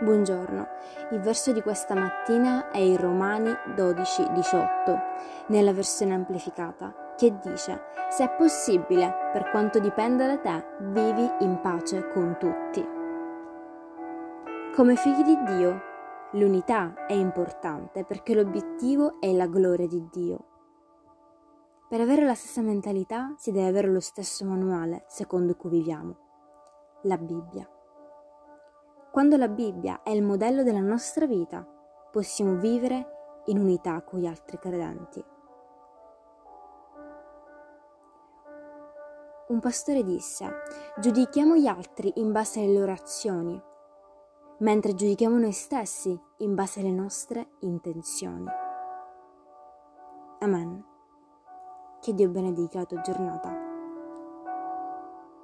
Buongiorno, 0.00 0.66
il 1.12 1.20
verso 1.20 1.52
di 1.52 1.62
questa 1.62 1.94
mattina 1.94 2.72
è 2.72 2.78
in 2.78 2.96
Romani 2.96 3.54
12:18, 3.76 5.00
nella 5.46 5.72
versione 5.72 6.14
amplificata, 6.14 7.14
che 7.16 7.38
dice, 7.38 7.80
se 8.10 8.24
è 8.24 8.34
possibile, 8.34 9.30
per 9.32 9.50
quanto 9.50 9.78
dipenda 9.78 10.26
da 10.26 10.38
te, 10.38 10.66
vivi 10.80 11.30
in 11.40 11.60
pace 11.60 12.10
con 12.12 12.36
tutti. 12.40 12.84
Come 14.74 14.96
figli 14.96 15.22
di 15.22 15.42
Dio, 15.44 15.80
l'unità 16.32 17.06
è 17.06 17.12
importante 17.12 18.04
perché 18.04 18.34
l'obiettivo 18.34 19.20
è 19.20 19.32
la 19.32 19.46
gloria 19.46 19.86
di 19.86 20.08
Dio. 20.10 20.44
Per 21.88 22.00
avere 22.00 22.26
la 22.26 22.34
stessa 22.34 22.62
mentalità 22.62 23.32
si 23.36 23.52
deve 23.52 23.68
avere 23.68 23.92
lo 23.92 24.00
stesso 24.00 24.44
manuale 24.44 25.04
secondo 25.06 25.54
cui 25.54 25.70
viviamo, 25.70 26.16
la 27.02 27.16
Bibbia. 27.16 27.68
Quando 29.14 29.36
la 29.36 29.46
Bibbia 29.46 30.02
è 30.02 30.10
il 30.10 30.24
modello 30.24 30.64
della 30.64 30.80
nostra 30.80 31.24
vita, 31.24 31.64
possiamo 32.10 32.56
vivere 32.56 33.42
in 33.44 33.58
unità 33.58 34.02
con 34.02 34.18
gli 34.18 34.26
altri 34.26 34.58
credenti. 34.58 35.24
Un 39.46 39.60
pastore 39.60 40.02
disse, 40.02 40.52
giudichiamo 40.98 41.54
gli 41.54 41.68
altri 41.68 42.10
in 42.16 42.32
base 42.32 42.58
alle 42.58 42.76
loro 42.76 42.90
azioni, 42.90 43.62
mentre 44.58 44.96
giudichiamo 44.96 45.38
noi 45.38 45.52
stessi 45.52 46.20
in 46.38 46.56
base 46.56 46.80
alle 46.80 46.90
nostre 46.90 47.50
intenzioni. 47.60 48.50
Amen. 50.40 50.84
Che 52.00 52.14
Dio 52.14 52.28
benedica 52.30 52.80
la 52.80 52.86
tua 52.86 53.00
giornata. 53.00 53.63